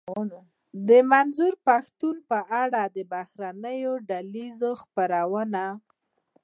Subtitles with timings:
[0.87, 5.67] د منظور پښتين په اړه د بهرنيو ډله ايزو خپرونو.